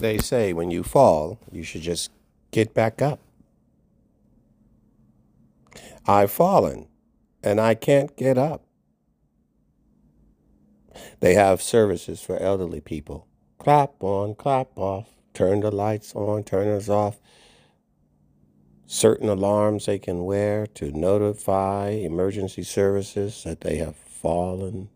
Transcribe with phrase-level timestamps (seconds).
[0.00, 2.10] they say when you fall, you should just
[2.50, 3.20] get back up.
[6.06, 6.88] I've fallen
[7.42, 8.64] and I can't get up.
[11.20, 13.26] They have services for elderly people.
[13.58, 17.20] Clap on, clap off, turn the lights on, turn us off.
[18.86, 24.88] Certain alarms they can wear to notify emergency services that they have fallen.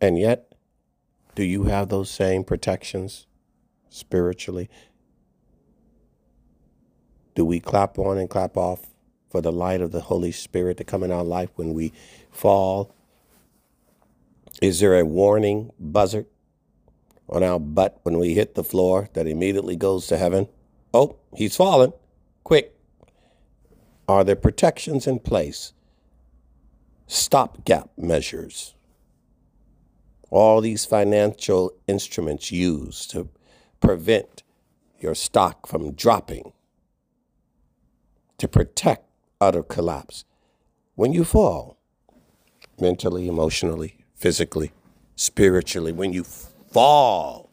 [0.00, 0.47] And yet,
[1.38, 3.28] do you have those same protections
[3.88, 4.68] spiritually?
[7.36, 8.80] Do we clap on and clap off
[9.30, 11.92] for the light of the Holy Spirit to come in our life when we
[12.32, 12.92] fall?
[14.60, 16.26] Is there a warning buzzard
[17.28, 20.48] on our butt when we hit the floor that immediately goes to heaven?
[20.92, 21.92] Oh, he's fallen.
[22.42, 22.74] Quick.
[24.08, 25.72] Are there protections in place?
[27.06, 28.74] Stopgap measures.
[30.30, 33.28] All these financial instruments used to
[33.80, 34.42] prevent
[35.00, 36.52] your stock from dropping,
[38.36, 39.06] to protect
[39.40, 40.24] utter collapse.
[40.94, 41.78] When you fall,
[42.80, 44.72] mentally, emotionally, physically,
[45.16, 47.50] spiritually, when you fall,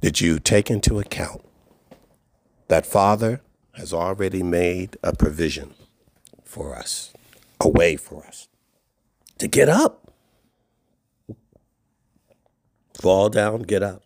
[0.00, 1.42] did you take into account
[2.68, 3.40] that Father
[3.72, 5.74] has already made a provision
[6.44, 7.12] for us,
[7.60, 8.48] a way for us
[9.38, 10.07] to get up?
[13.00, 14.02] Fall down, get up.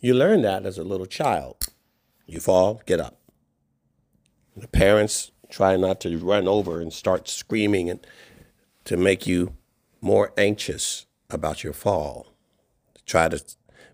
[0.00, 1.68] You learn that as a little child.
[2.26, 3.20] You fall, get up.
[4.56, 8.04] The parents try not to run over and start screaming and
[8.84, 9.54] to make you
[10.00, 12.26] more anxious about your fall.
[13.06, 13.42] Try to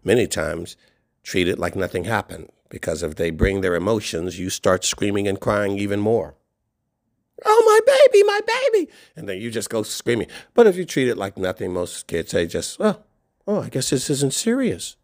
[0.03, 0.77] many times
[1.23, 5.41] treat it like nothing happened because if they bring their emotions, you start screaming and
[5.41, 6.35] crying even more.
[7.45, 8.91] Oh, my baby, my baby.
[9.17, 10.29] And then you just go screaming.
[10.55, 13.05] But if you treat it like nothing, most kids say just, well,
[13.51, 14.97] oh, I guess this isn't serious.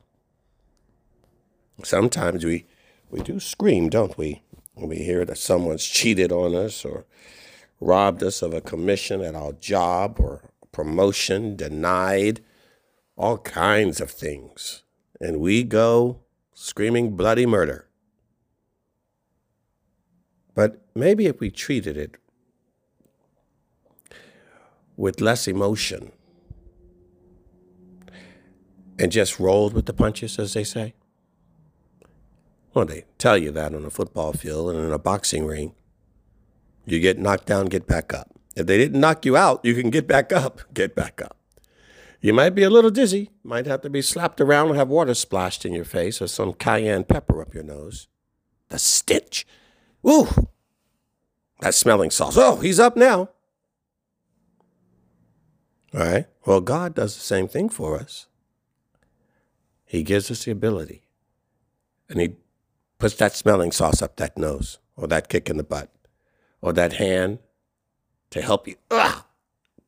[1.82, 2.64] Sometimes we,
[3.10, 4.42] we do scream, don't we?
[4.74, 7.06] When we hear that someone's cheated on us or
[7.80, 12.40] robbed us of a commission at our job or promotion, denied,
[13.16, 14.84] all kinds of things.
[15.20, 16.20] And we go
[16.54, 17.88] screaming bloody murder.
[20.54, 22.16] But maybe if we treated it
[24.96, 26.12] with less emotion
[28.98, 30.94] and just rolled with the punches, as they say.
[32.74, 35.74] Well, they tell you that on a football field and in a boxing ring.
[36.84, 38.30] You get knocked down, get back up.
[38.54, 41.36] If they didn't knock you out, you can get back up, get back up.
[42.20, 45.14] You might be a little dizzy, might have to be slapped around and have water
[45.14, 48.08] splashed in your face or some cayenne pepper up your nose.
[48.68, 49.46] The stench.
[50.08, 50.28] Ooh,
[51.60, 52.36] that smelling sauce.
[52.36, 53.30] Oh, he's up now.
[55.94, 56.26] All right.
[56.44, 58.26] Well, God does the same thing for us.
[59.86, 61.02] He gives us the ability,
[62.10, 62.34] and He
[62.98, 65.90] puts that smelling sauce up that nose, or that kick in the butt,
[66.60, 67.38] or that hand
[68.30, 69.22] to help you ugh,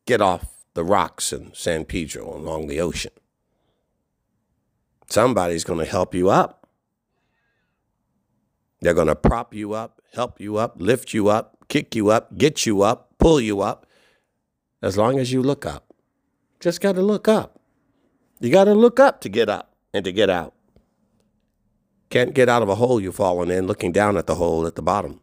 [0.05, 3.11] get off the rocks in San Pedro along the ocean.
[5.09, 6.67] Somebody's going to help you up.
[8.79, 12.37] They're going to prop you up, help you up, lift you up, kick you up,
[12.37, 13.85] get you up, pull you up,
[14.81, 15.93] as long as you look up.
[16.61, 17.59] Just got to look up.
[18.39, 20.53] You got to look up to get up and to get out.
[22.09, 24.75] Can't get out of a hole you've fallen in looking down at the hole at
[24.75, 25.21] the bottom.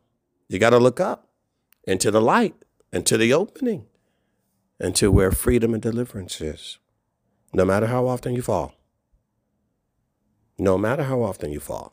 [0.49, 1.29] You got to look up
[1.85, 2.55] into the light,
[2.93, 3.87] into the opening,
[4.79, 6.79] into where freedom and deliverance is.
[7.53, 8.75] No matter how often you fall.
[10.59, 11.93] No matter how often you fall.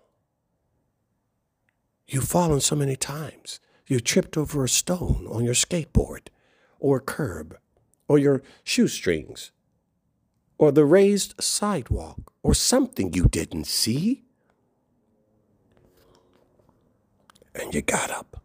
[2.07, 3.59] You've fallen so many times.
[3.88, 6.28] You tripped over a stone on your skateboard,
[6.79, 7.57] or a curb,
[8.07, 9.51] or your shoestrings,
[10.63, 14.24] or the raised sidewalk, or something you didn't see.
[17.53, 18.41] And you got up.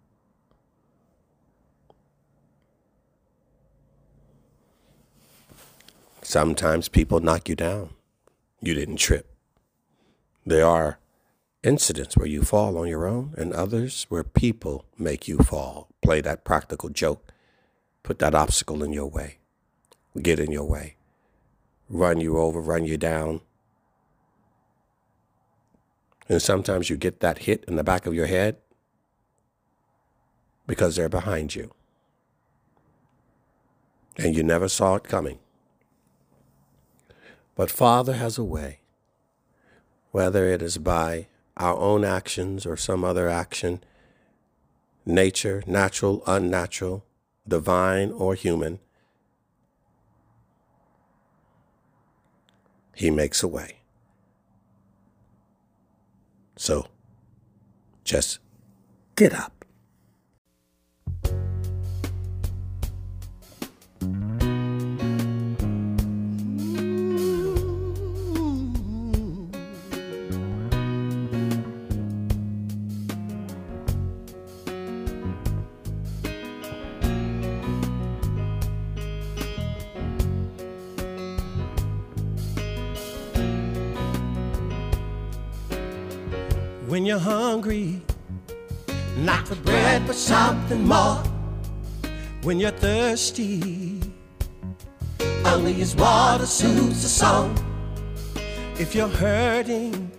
[6.22, 7.90] Sometimes people knock you down.
[8.60, 9.32] You didn't trip.
[10.44, 10.98] There are
[11.62, 15.86] incidents where you fall on your own, and others where people make you fall.
[16.02, 17.32] Play that practical joke.
[18.02, 19.38] Put that obstacle in your way.
[20.20, 20.97] Get in your way.
[21.88, 23.40] Run you over, run you down.
[26.28, 28.56] And sometimes you get that hit in the back of your head
[30.66, 31.72] because they're behind you.
[34.18, 35.38] And you never saw it coming.
[37.54, 38.80] But Father has a way,
[40.10, 43.82] whether it is by our own actions or some other action,
[45.06, 47.04] nature, natural, unnatural,
[47.48, 48.78] divine, or human.
[52.98, 53.76] He makes a way.
[56.56, 56.88] So
[58.02, 58.40] just
[59.14, 59.57] get up.
[87.08, 88.02] You're hungry,
[89.16, 91.22] not for bread, but something more.
[92.42, 94.02] When you're thirsty,
[95.46, 97.50] only as water soothes the soul.
[98.78, 100.10] If you're hurting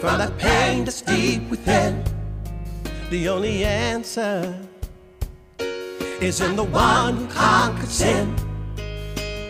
[0.00, 2.04] from that pain that's deep within,
[3.10, 4.56] the only answer
[6.20, 8.32] is in the one who conquered sin.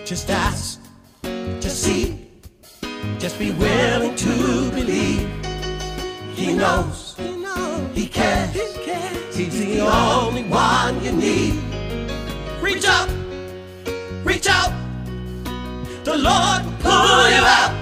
[0.06, 0.80] Just ask,
[1.60, 2.30] just see,
[3.18, 5.45] just be willing to believe.
[6.36, 7.16] He knows,
[7.94, 8.52] he cares,
[9.34, 11.54] he's the only one you need.
[12.60, 13.08] Reach up,
[14.22, 14.70] reach out,
[16.04, 17.72] the Lord will pull you out.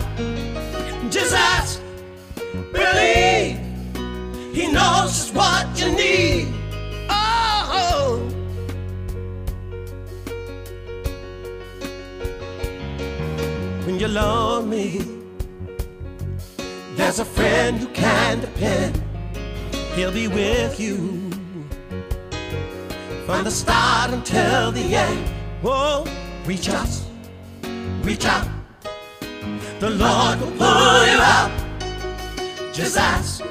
[1.10, 1.80] Just ask,
[2.72, 3.58] believe,
[4.54, 6.54] he knows just what you need.
[7.10, 8.20] Oh.
[13.84, 15.13] when you're lonely.
[16.96, 19.02] There's a friend you can depend.
[19.94, 21.30] He'll be with you
[23.26, 25.28] from the start until the end.
[25.60, 26.04] Whoa,
[26.46, 26.88] reach out,
[28.02, 28.46] reach out.
[29.80, 31.50] The Lord will pull you out.
[32.72, 33.42] Just ask,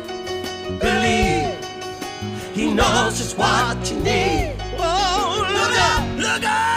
[0.79, 1.53] believe.
[2.53, 4.55] He knows just what you need.
[4.77, 6.72] Whoa, look out, look out.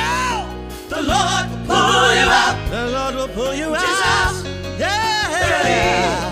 [0.00, 0.48] Out.
[0.88, 2.56] The Lord will pull you out.
[2.70, 4.34] The Lord will pull you out.
[4.34, 6.30] Jesus, yeah.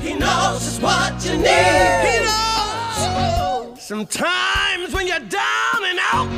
[0.00, 2.00] He knows just what you need.
[2.08, 3.82] He knows.
[3.82, 6.30] Sometimes when you're down and out,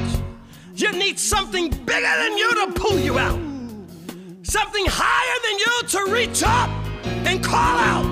[0.75, 3.39] you need something bigger than you to pull you out.
[4.43, 6.71] Something higher than you to reach up
[7.27, 8.05] and call out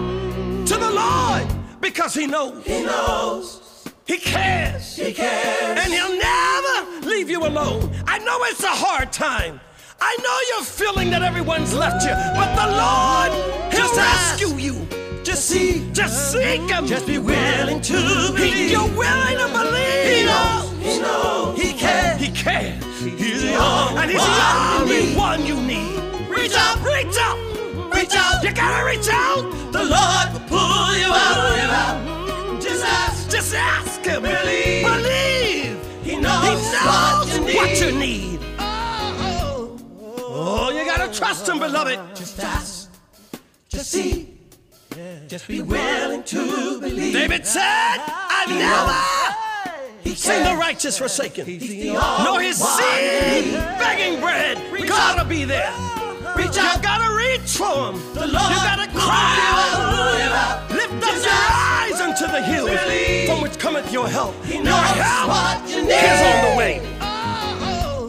[0.67, 1.47] to the Lord
[1.81, 2.65] because He knows.
[2.65, 3.61] He knows.
[4.07, 4.97] He cares.
[4.97, 5.79] He cares.
[5.81, 6.80] And He'll never
[7.21, 7.83] leave you alone.
[8.07, 9.61] I know it's a hard time.
[10.01, 13.31] I know you're feeling that everyone's left you, but the Lord,
[13.75, 14.75] He'll rescue you.
[15.23, 16.87] Just see, just seek Him.
[16.87, 17.93] Just be willing to
[18.33, 18.71] believe.
[18.71, 20.09] You're willing to believe.
[20.09, 20.65] He knows.
[20.81, 21.61] He knows.
[21.61, 22.19] He cares.
[22.23, 22.83] He cares.
[23.05, 24.41] He's the only and He's the
[24.81, 26.01] only one you need.
[26.31, 27.37] Reach out, reach out,
[27.95, 28.43] reach out.
[28.43, 29.45] You gotta reach out.
[29.77, 32.63] The Lord will pull you out.
[32.63, 34.23] Just ask, just ask Him.
[34.23, 34.80] Believe.
[36.51, 38.41] Knows, what you need.
[40.33, 41.99] Oh, you gotta trust Him, beloved.
[42.17, 42.91] Just ask,
[43.69, 44.37] just see.
[45.29, 47.13] Just be willing to believe.
[47.13, 51.47] David said, I never seen the righteous forsaken,
[52.25, 54.59] nor his seed begging bread.
[54.89, 55.73] Gotta be there.
[56.37, 56.77] Reach out.
[56.77, 57.97] You gotta reach for him.
[58.15, 60.71] You gotta cry out.
[60.71, 61.80] Lift up your eyes
[62.11, 64.35] unto the hills from which cometh your help.
[64.49, 66.81] Your help is on the way.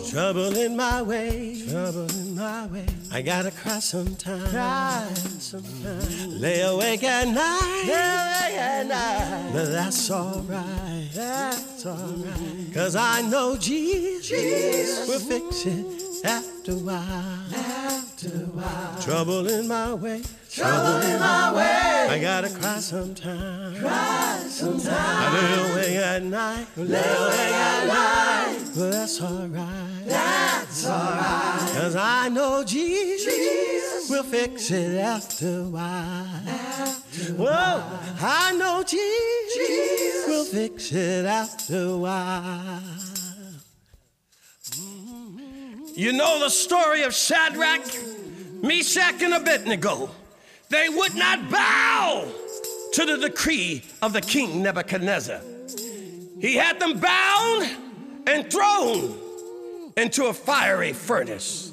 [0.09, 2.85] Trouble in my way, trouble in my way.
[3.11, 5.07] I gotta cry sometimes, cry
[5.39, 6.27] sometimes.
[6.41, 9.51] Lay awake at night, lay awake at night.
[9.53, 12.73] But that's alright, that's alright.
[12.73, 17.70] Cause I know Jesus, Jesus will fix it after a while.
[17.91, 19.01] After a while.
[19.01, 22.07] Trouble in my way, trouble in my way.
[22.09, 24.85] I gotta cry sometimes, cry sometimes.
[24.89, 28.59] I lay awake at night, lay awake at night.
[28.73, 30.05] But that's alright.
[30.05, 31.71] That's alright.
[31.73, 36.27] Cause I know Jesus, Jesus will fix it after a while.
[36.47, 37.83] After Whoa,
[38.21, 42.81] I know Jesus, Jesus will fix it after a while.
[44.79, 45.10] Mm.
[45.93, 47.81] You know the story of Shadrach,
[48.61, 50.09] Meshach, and Abednego.
[50.69, 52.31] They would not bow
[52.93, 55.41] to the decree of the king Nebuchadnezzar.
[56.39, 57.69] He had them bound
[58.27, 59.17] and thrown
[59.97, 61.71] into a fiery furnace.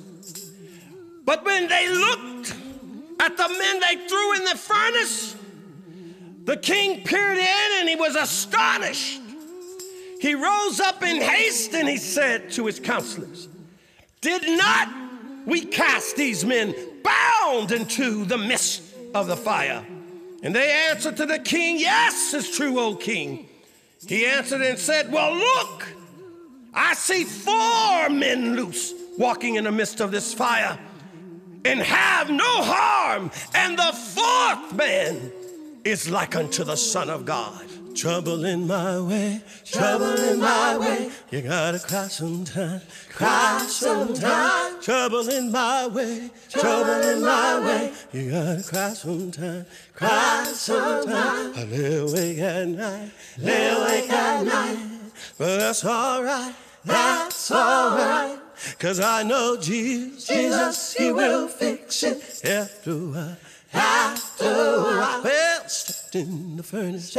[1.25, 2.55] But when they looked
[3.21, 5.37] at the men they threw in the furnace,
[6.45, 9.21] the king peered in and he was astonished.
[10.21, 13.49] He rose up in haste and he said to his counselors,
[14.21, 14.89] Did not
[15.47, 18.83] we cast these men bound into the midst
[19.15, 19.85] of the fire?
[20.43, 23.49] And they answered to the king, Yes, it's true, O king.
[24.07, 25.87] He answered and said, Well, look,
[26.73, 30.79] I see four men loose walking in the midst of this fire
[31.65, 35.33] and have no harm, and the fourth man
[35.85, 37.67] is like unto the Son of God.
[37.99, 41.11] Trouble in my way, trouble in my way.
[41.33, 44.85] You gotta cry sometimes, cry sometimes.
[44.85, 47.93] Trouble in my way, trouble in my way.
[48.13, 51.59] You gotta cry sometimes, cry sometimes.
[51.59, 54.79] I lay awake at night, lay awake at night.
[55.37, 58.39] But that's alright, that's alright.
[58.79, 63.37] Cause I know Jesus, Jesus, He will fix it after a while.
[63.73, 65.23] After a while.
[65.25, 67.13] Well, stepped in the furnace,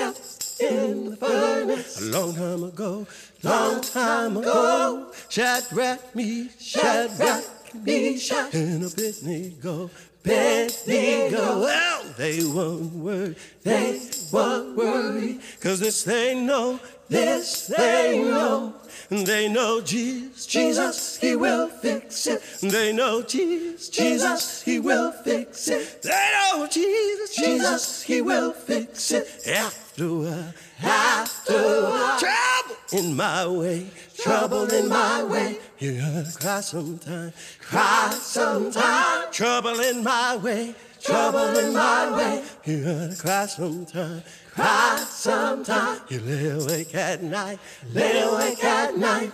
[0.61, 2.01] in the furnace.
[2.01, 3.07] A long time ago,
[3.43, 5.11] long time ago.
[5.29, 9.89] Shadrach, me, Shadrach, me, Meshach, and Abednego.
[10.25, 11.61] Abednego.
[11.61, 14.01] Well, they won't worry, they
[14.31, 15.39] won't worry.
[15.61, 18.75] Cause this they know, this they know.
[19.09, 22.43] They know Jesus, Jesus, He will fix it.
[22.61, 26.03] They know Jesus, Jesus, He will fix it.
[26.03, 29.47] They know Jesus, Jesus, He will fix it.
[29.47, 30.53] After a while,
[30.83, 33.87] after a trouble in my way,
[34.17, 35.57] trouble in my way.
[35.79, 39.31] You gotta cry sometime, cry sometime.
[39.31, 42.43] Trouble in my way, trouble in my way.
[42.65, 46.01] You gotta cry sometime, cry sometime.
[46.09, 47.59] You lay awake at night,
[47.93, 49.31] lay awake at night.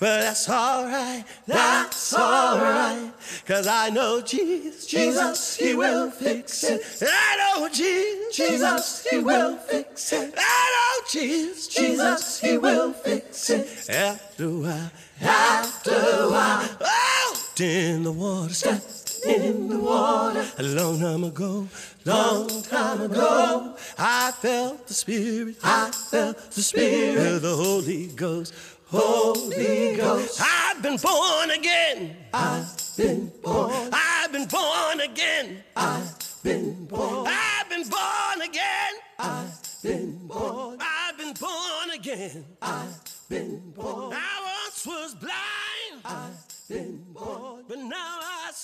[0.00, 3.12] But that's alright, that's alright.
[3.46, 6.82] Cause I know Jesus, Jesus, He will fix it.
[7.02, 10.34] I know Jesus, Jesus, He will fix it.
[10.36, 13.88] I know Jesus, Jesus, He will fix it.
[13.88, 14.90] After a while,
[15.22, 20.44] after a while, oh, out in the water, stepped in the water.
[20.58, 21.68] A long time ago,
[22.04, 28.54] long time ago, I felt the Spirit, I felt the Spirit of the Holy Ghost.
[28.86, 30.40] Holy Ghost.
[30.42, 32.16] I've been born again.
[32.32, 33.90] I've been born.
[33.92, 35.62] I've been born again.
[35.76, 37.26] I've been born.
[37.28, 38.94] I've been born again.
[39.18, 40.78] I've been born.
[40.80, 42.44] I've been born again.
[42.62, 44.14] I've been born.
[44.14, 46.02] I once was blind.
[46.04, 47.04] I've been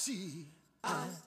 [0.08, 0.14] now
[0.84, 1.23] I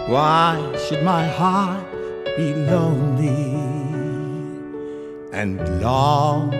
[0.06, 1.84] Why should my heart
[2.36, 3.54] be lonely
[5.32, 6.52] and long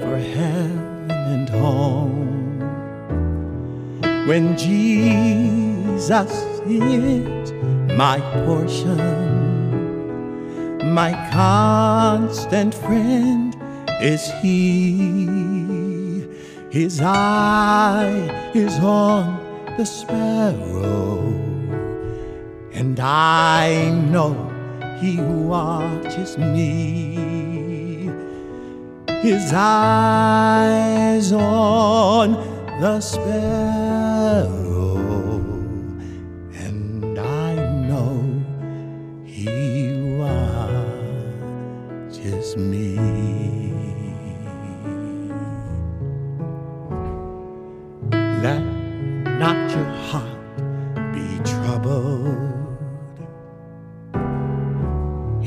[0.00, 2.60] for heaven and home?
[4.26, 6.30] When Jesus
[6.66, 7.52] is
[7.98, 9.33] my portion,
[10.94, 13.56] my constant friend
[14.00, 15.26] is He.
[16.70, 19.40] His eye is on
[19.76, 21.18] the sparrow,
[22.72, 24.34] and I know
[25.00, 28.08] He watches me.
[29.20, 32.34] His eyes on
[32.80, 34.63] the sparrow,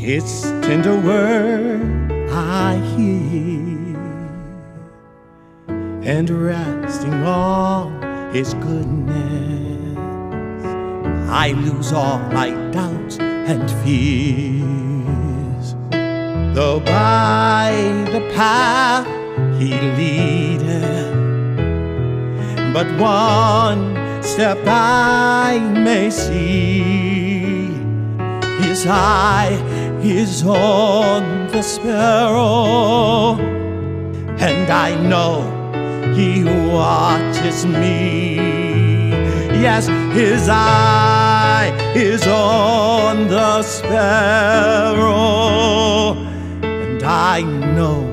[0.07, 3.97] His tender word I hear,
[6.01, 9.97] and resting on His goodness,
[11.29, 15.75] I lose all my doubts and fears.
[16.55, 17.73] Though by
[18.13, 19.07] the path
[19.59, 21.15] He leadeth,
[22.73, 26.77] but one step I may see.
[28.61, 33.37] His eye is on the sparrow,
[34.39, 35.41] and I know
[36.15, 38.35] He watches me.
[39.61, 45.07] Yes, His eye is on the sparrow,
[46.63, 48.03] and I know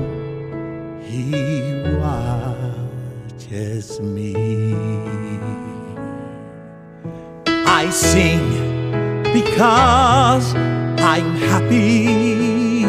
[1.03, 1.31] He
[1.99, 4.33] watches me.
[7.47, 10.53] I sing because
[11.07, 12.83] I'm happy.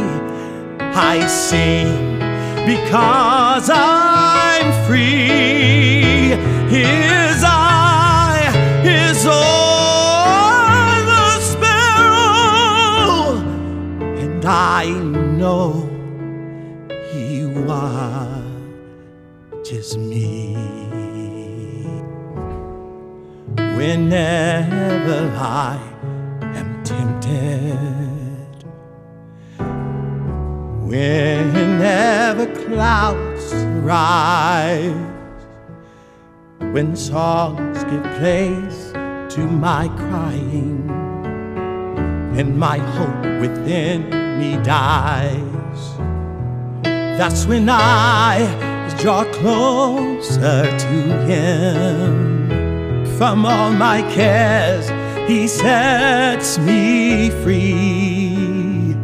[0.81, 2.19] I sing
[2.65, 6.35] because I'm free.
[6.77, 8.51] His eye
[8.85, 13.37] is on the sparrow,
[14.25, 14.89] and I
[15.39, 15.91] know
[17.13, 18.69] He watches
[19.99, 20.57] me
[23.77, 25.79] whenever I
[26.41, 27.96] am tempted,
[30.87, 33.53] whenever clouds
[33.83, 34.95] rise,
[36.73, 38.93] when songs give place
[39.35, 40.89] to my crying,
[42.39, 45.81] and my hope within me dies.
[47.19, 52.37] That's when I draw closer to Him
[53.17, 54.91] from all my cares,
[55.27, 58.95] he sets me free.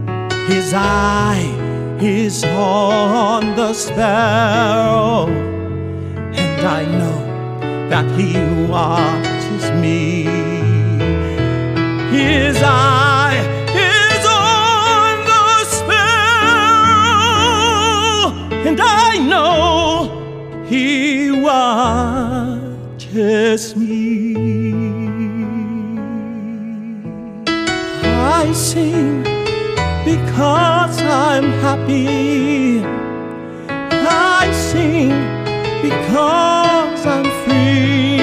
[0.47, 1.62] His eye
[2.05, 7.21] is on the sparrow, and I know
[7.91, 8.35] that he
[8.67, 10.25] watches me.
[12.11, 13.38] His eye
[13.69, 16.33] is on the sparrow,
[18.67, 20.11] and I know
[20.67, 22.83] he watches
[23.77, 24.35] me.
[28.05, 29.41] I sing
[30.05, 32.83] because I'm happy.
[33.69, 35.11] I sing
[35.83, 38.22] because I'm free.